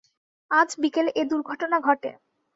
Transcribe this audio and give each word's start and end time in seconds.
আজ 0.51 0.69
বিকেলে 0.81 1.11
এ 1.15 1.23
দুর্ঘটনা 1.31 1.77
ঘটে। 1.81 2.11